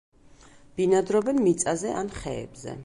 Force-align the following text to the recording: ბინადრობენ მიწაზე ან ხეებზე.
ბინადრობენ 0.79 1.41
მიწაზე 1.49 1.95
ან 2.03 2.13
ხეებზე. 2.19 2.77